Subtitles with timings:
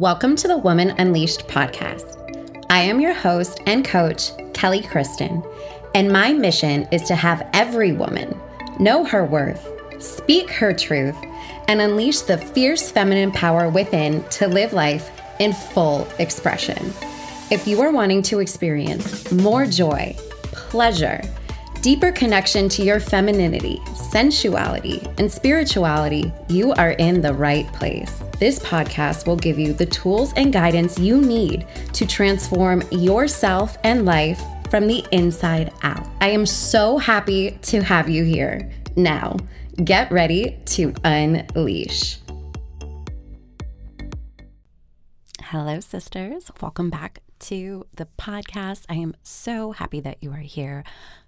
[0.00, 2.66] Welcome to the Woman Unleashed podcast.
[2.68, 5.48] I am your host and coach, Kelly Kristin,
[5.94, 8.36] and my mission is to have every woman
[8.80, 9.64] know her worth,
[10.02, 11.14] speak her truth,
[11.68, 16.92] and unleash the fierce feminine power within to live life in full expression.
[17.52, 20.16] If you are wanting to experience more joy,
[20.50, 21.22] pleasure,
[21.82, 28.23] deeper connection to your femininity, sensuality, and spirituality, you are in the right place.
[28.38, 34.04] This podcast will give you the tools and guidance you need to transform yourself and
[34.04, 36.04] life from the inside out.
[36.20, 38.72] I am so happy to have you here.
[38.96, 39.36] Now,
[39.84, 42.18] get ready to unleash.
[45.40, 46.50] Hello, sisters.
[46.60, 48.84] Welcome back to the podcast.
[48.88, 50.82] I am so happy that you are here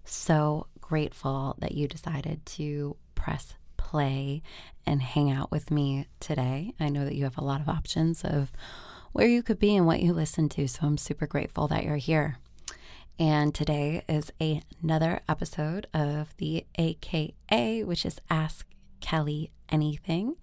[0.04, 3.54] so grateful that you decided to press
[3.96, 4.42] play
[4.84, 6.74] and hang out with me today.
[6.78, 8.52] I know that you have a lot of options of
[9.12, 11.96] where you could be and what you listen to, so I'm super grateful that you're
[11.96, 12.37] here.
[13.18, 18.66] And today is a, another episode of the AKA, which is Ask
[19.01, 20.37] Kelly Anything.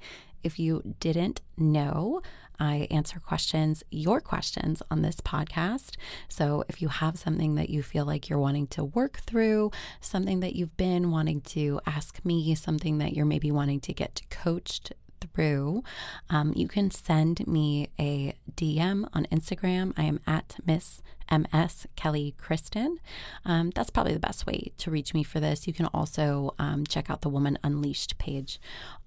[0.44, 2.22] If you didn't know,
[2.60, 5.96] I answer questions, your questions on this podcast.
[6.28, 9.72] So if you have something that you feel like you're wanting to work through,
[10.02, 14.22] something that you've been wanting to ask me, something that you're maybe wanting to get
[14.30, 14.94] coached
[15.34, 15.84] through,
[16.30, 19.94] um, you can send me a DM on Instagram.
[19.98, 22.98] I am at Miss MS Kelly Kristin.
[23.46, 25.68] Um, that's probably the best way to reach me for this.
[25.68, 28.60] You can also um, check out the Woman Unleashed page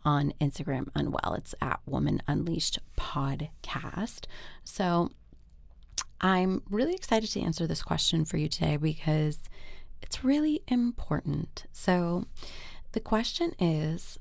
[0.05, 4.25] on Instagram and well, it's at Woman Unleashed Podcast.
[4.65, 5.11] So
[6.21, 9.41] I'm really excited to answer this question for you today because
[10.03, 11.67] it's really important.
[11.73, 12.25] So
[12.93, 14.19] the question is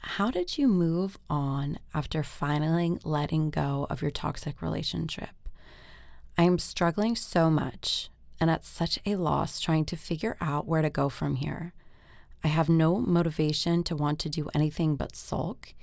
[0.00, 5.30] how did you move on after finally letting go of your toxic relationship?
[6.38, 8.08] I am struggling so much
[8.40, 11.74] and at such a loss trying to figure out where to go from here.
[12.42, 15.74] I have no motivation to want to do anything but sulk,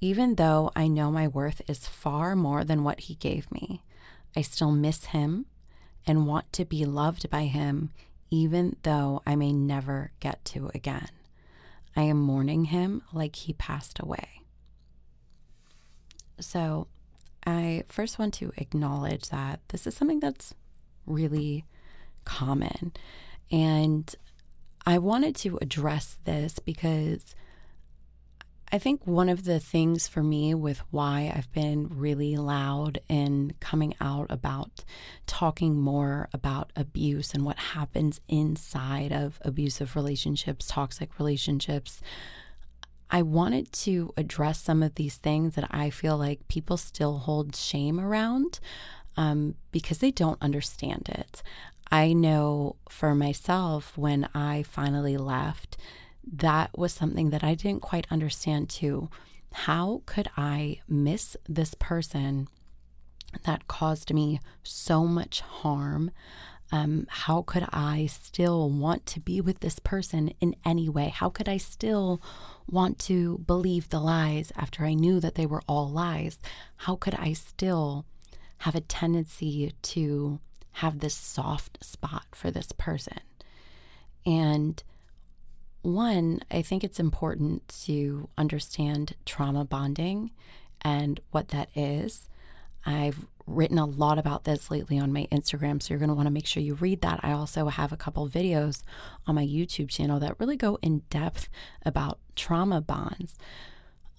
[0.00, 3.82] even though I know my worth is far more than what he gave me.
[4.36, 5.46] I still miss him
[6.06, 7.90] and want to be loved by him,
[8.30, 11.08] even though I may never get to again.
[11.96, 14.42] I am mourning him like he passed away.
[16.40, 16.88] So,
[17.46, 20.54] I first want to acknowledge that this is something that's
[21.06, 21.66] really
[22.24, 22.92] common.
[23.50, 24.12] And
[24.86, 27.34] I wanted to address this because
[28.74, 33.52] I think one of the things for me with why I've been really loud in
[33.60, 34.84] coming out about
[35.28, 42.00] talking more about abuse and what happens inside of abusive relationships, toxic relationships,
[43.08, 47.54] I wanted to address some of these things that I feel like people still hold
[47.54, 48.58] shame around
[49.16, 51.44] um, because they don't understand it.
[51.92, 55.76] I know for myself when I finally left
[56.32, 59.08] that was something that I didn't quite understand too.
[59.52, 62.48] How could I miss this person
[63.44, 66.10] that caused me so much harm?
[66.72, 71.08] Um, how could I still want to be with this person in any way?
[71.08, 72.20] How could I still
[72.68, 76.38] want to believe the lies after I knew that they were all lies?
[76.78, 78.06] How could I still
[78.58, 80.40] have a tendency to
[80.72, 83.20] have this soft spot for this person?
[84.26, 84.82] And
[85.84, 90.30] one, I think it's important to understand trauma bonding
[90.82, 92.28] and what that is.
[92.86, 96.26] I've written a lot about this lately on my Instagram, so you're going to want
[96.26, 97.20] to make sure you read that.
[97.22, 98.82] I also have a couple videos
[99.26, 101.48] on my YouTube channel that really go in depth
[101.84, 103.36] about trauma bonds.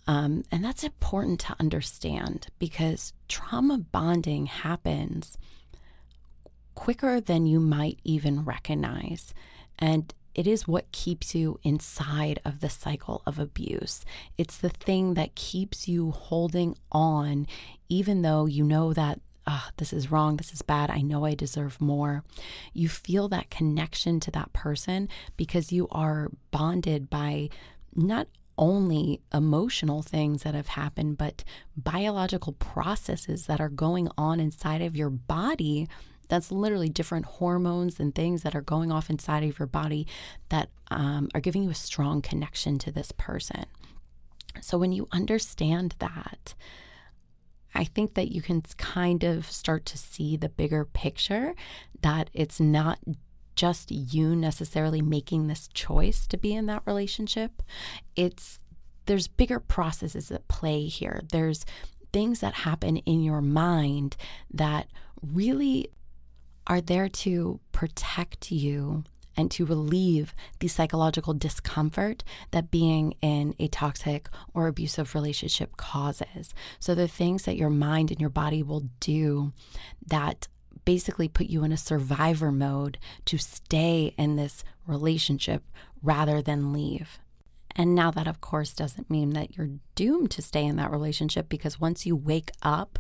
[0.08, 5.38] Um, and that's important to understand because trauma bonding happens
[6.76, 9.34] quicker than you might even recognize.
[9.80, 14.06] And it is what keeps you inside of the cycle of abuse.
[14.38, 17.48] It's the thing that keeps you holding on,
[17.90, 21.36] even though you know that oh, this is wrong, this is bad, I know I
[21.36, 22.24] deserve more.
[22.74, 25.08] You feel that connection to that person
[25.38, 27.50] because you are bonded by
[27.94, 28.28] not
[28.58, 31.44] only emotional things that have happened, but
[31.78, 35.88] biological processes that are going on inside of your body
[36.28, 40.08] that's literally different hormones and things that are going off inside of your body
[40.50, 43.66] that um, are giving you a strong connection to this person.
[44.62, 46.56] So when you understand that,
[47.74, 51.54] I think that you can kind of start to see the bigger picture
[52.02, 53.00] that it's not
[53.56, 57.62] just you necessarily making this choice to be in that relationship.
[58.16, 58.60] It's
[59.06, 61.22] there's bigger processes at play here.
[61.32, 61.66] There's
[62.12, 64.16] things that happen in your mind
[64.54, 64.88] that
[65.22, 65.90] really
[66.68, 69.04] are there to protect you
[69.38, 76.54] and to relieve the psychological discomfort that being in a toxic or abusive relationship causes.
[76.80, 79.52] So, the things that your mind and your body will do
[80.08, 80.48] that
[80.86, 85.64] basically put you in a survivor mode to stay in this relationship
[86.02, 87.20] rather than leave.
[87.76, 91.50] And now that, of course, doesn't mean that you're doomed to stay in that relationship
[91.50, 93.00] because once you wake up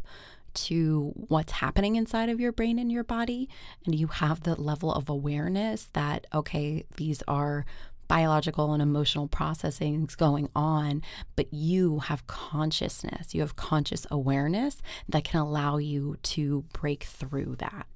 [0.56, 3.50] to what's happening inside of your brain and your body,
[3.86, 7.66] and you have the level of awareness that, okay, these are
[8.08, 11.02] biological and emotional processings going on,
[11.36, 17.56] but you have consciousness, you have conscious awareness that can allow you to break through
[17.58, 17.88] that.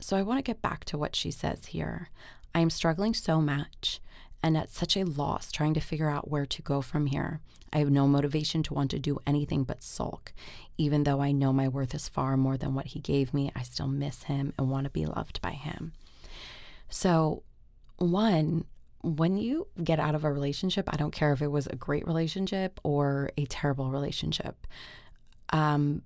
[0.00, 2.08] So I want to get back to what she says here.
[2.54, 4.00] I am struggling so much
[4.42, 7.40] and at such a loss trying to figure out where to go from here.
[7.72, 10.32] I have no motivation to want to do anything but sulk.
[10.78, 13.62] Even though I know my worth is far more than what he gave me, I
[13.62, 15.92] still miss him and want to be loved by him.
[16.88, 17.42] So,
[17.96, 18.64] one,
[19.02, 22.06] when you get out of a relationship, I don't care if it was a great
[22.06, 24.66] relationship or a terrible relationship,
[25.50, 26.02] um,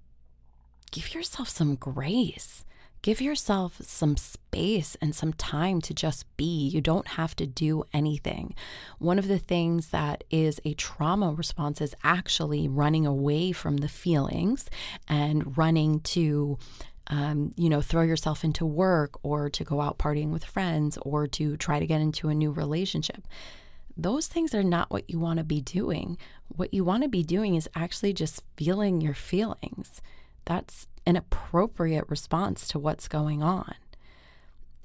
[0.90, 2.64] give yourself some grace
[3.02, 6.68] give yourself some space and some time to just be.
[6.68, 8.54] You don't have to do anything.
[8.98, 13.88] One of the things that is a trauma response is actually running away from the
[13.88, 14.70] feelings
[15.08, 16.58] and running to
[17.08, 21.26] um, you know, throw yourself into work or to go out partying with friends or
[21.26, 23.26] to try to get into a new relationship.
[23.96, 26.16] Those things are not what you want to be doing.
[26.48, 30.00] What you want to be doing is actually just feeling your feelings.
[30.44, 33.74] That's an appropriate response to what's going on.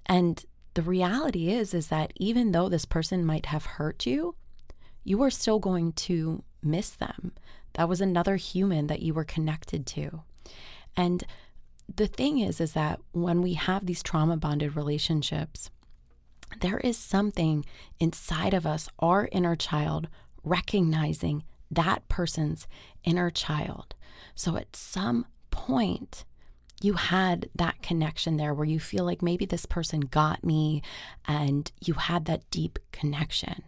[0.05, 0.43] And
[0.73, 4.35] the reality is is that even though this person might have hurt you,
[5.03, 7.31] you are still going to miss them.
[7.73, 10.21] That was another human that you were connected to.
[10.95, 11.23] And
[11.93, 15.69] the thing is is that when we have these trauma bonded relationships,
[16.61, 17.65] there is something
[17.99, 20.07] inside of us, our inner child,
[20.43, 22.67] recognizing that person's
[23.03, 23.95] inner child.
[24.35, 25.25] So at some
[25.57, 26.23] point,
[26.81, 30.83] you had that connection there where you feel like maybe this person got me
[31.27, 33.63] and you had that deep connection.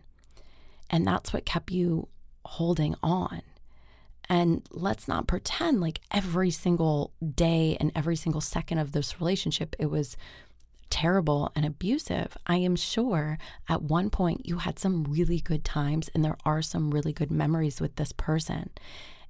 [0.90, 2.08] And that's what kept you
[2.46, 3.42] holding on.
[4.30, 9.76] And let's not pretend like every single day and every single second of this relationship,
[9.80, 10.16] it was
[10.92, 12.38] terrible and abusive.
[12.46, 16.62] I am sure at one point you had some really good times and there are
[16.62, 18.70] some really good memories with this person.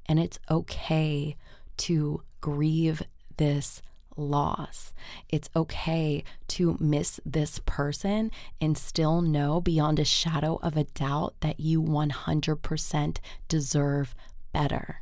[0.06, 1.38] And it's okay
[1.78, 3.04] to grieve
[3.38, 3.82] this
[4.16, 4.94] loss.
[5.30, 11.36] It's okay to miss this person and still know beyond a shadow of a doubt
[11.40, 14.16] that you 100% deserve
[14.52, 15.02] better.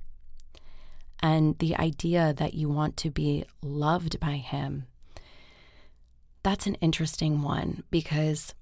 [1.19, 4.85] And the idea that you want to be loved by him,
[6.43, 8.53] that's an interesting one because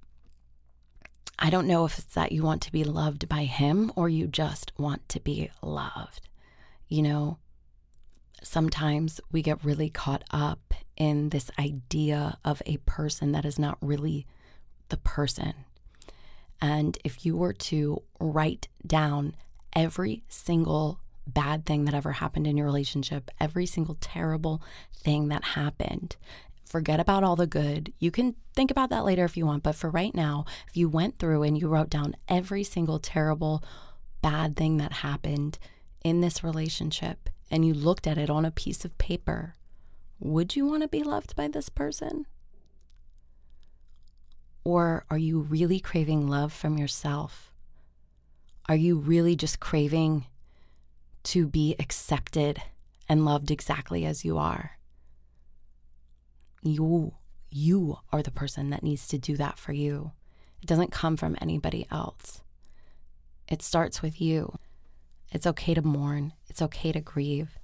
[1.38, 4.28] I don't know if it's that you want to be loved by him or you
[4.28, 6.30] just want to be loved.
[6.88, 7.40] You know,
[8.46, 13.78] sometimes we get really caught up in this idea of a person that is not
[13.82, 14.26] really
[14.90, 15.54] the person.
[16.62, 19.36] And if you were to write down
[19.74, 24.62] every single bad thing that ever happened in your relationship, every single terrible
[24.96, 26.16] thing that happened,
[26.66, 27.92] forget about all the good.
[28.00, 30.88] You can think about that later if you want, but for right now, if you
[30.88, 33.64] went through and you wrote down every single terrible,
[34.22, 35.58] bad thing that happened
[36.04, 39.56] in this relationship, and you looked at it on a piece of paper,
[40.20, 42.26] would you want to be loved by this person?
[44.64, 47.52] Or are you really craving love from yourself?
[48.68, 50.26] Are you really just craving
[51.26, 52.62] to be accepted
[53.08, 54.72] and loved exactly as you are?
[56.64, 57.14] You
[57.52, 60.12] you are the person that needs to do that for you.
[60.62, 62.42] It doesn't come from anybody else.
[63.48, 64.58] It starts with you.
[65.36, 67.60] It's okay to mourn, it's okay to grieve.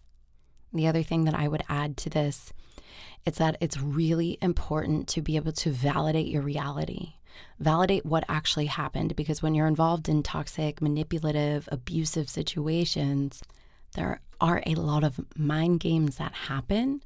[0.74, 2.52] The other thing that I would add to this
[3.26, 7.14] is that it's really important to be able to validate your reality.
[7.60, 13.42] Validate what actually happened because when you're involved in toxic, manipulative, abusive situations,
[13.96, 17.02] there are a lot of mind games that happen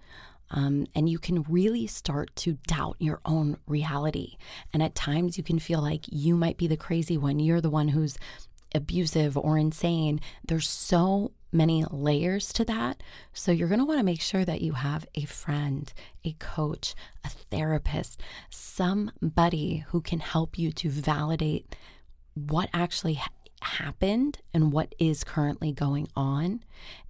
[0.50, 4.38] um, and you can really start to doubt your own reality.
[4.74, 7.39] And at times, you can feel like you might be the crazy one.
[7.39, 8.17] You're the one who's
[8.75, 10.20] abusive or insane.
[10.48, 13.01] There's so many layers to that.
[13.34, 15.91] So you're going to want to make sure that you have a friend,
[16.24, 21.75] a coach, a therapist, somebody who can help you to validate
[22.34, 23.29] what actually ha-
[23.62, 26.63] happened and what is currently going on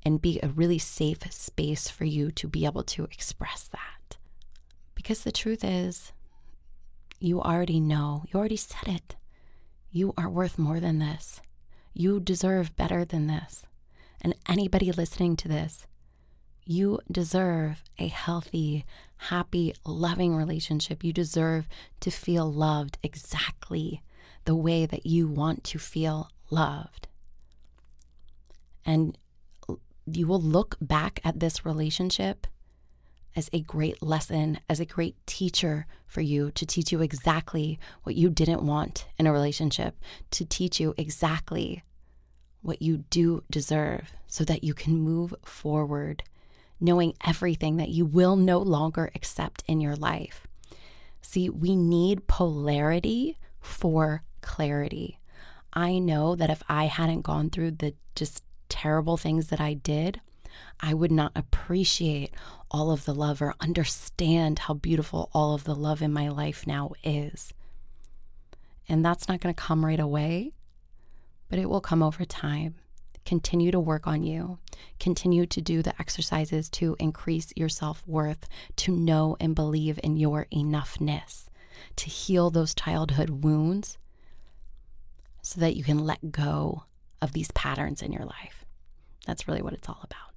[0.03, 4.17] and be a really safe space for you to be able to express that.
[4.93, 6.13] Because the truth is,
[7.19, 9.15] you already know, you already said it.
[9.91, 11.41] You are worth more than this.
[11.97, 13.65] You deserve better than this.
[14.19, 15.87] And anybody listening to this,
[16.65, 18.85] you deserve a healthy,
[19.15, 21.05] happy, loving relationship.
[21.05, 21.69] You deserve
[22.01, 24.01] to feel loved exactly
[24.43, 27.07] the way that you want to feel loved.
[28.85, 29.17] And
[30.05, 32.45] you will look back at this relationship
[33.35, 38.15] as a great lesson, as a great teacher for you to teach you exactly what
[38.15, 39.95] you didn't want in a relationship,
[40.31, 41.83] to teach you exactly
[42.61, 46.23] what you do deserve so that you can move forward,
[46.79, 50.47] knowing everything that you will no longer accept in your life.
[51.21, 55.19] See, we need polarity for clarity.
[55.73, 60.21] I know that if I hadn't gone through the just terrible things that I did,
[60.79, 62.33] I would not appreciate
[62.69, 66.67] all of the love or understand how beautiful all of the love in my life
[66.67, 67.53] now is.
[68.87, 70.51] And that's not going to come right away,
[71.49, 72.75] but it will come over time.
[73.25, 74.59] Continue to work on you.
[74.99, 80.17] Continue to do the exercises to increase your self worth, to know and believe in
[80.17, 81.45] your enoughness,
[81.95, 83.97] to heal those childhood wounds
[85.41, 86.83] so that you can let go
[87.21, 88.65] of these patterns in your life.
[89.25, 90.34] That's really what it's all about.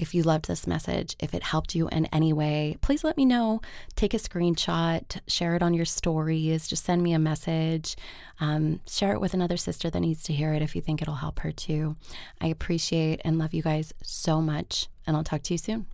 [0.00, 3.26] If you loved this message, if it helped you in any way, please let me
[3.26, 3.60] know.
[3.96, 7.96] Take a screenshot, share it on your stories, just send me a message.
[8.40, 11.16] Um, share it with another sister that needs to hear it if you think it'll
[11.16, 11.96] help her too.
[12.40, 15.86] I appreciate and love you guys so much, and I'll talk to you soon.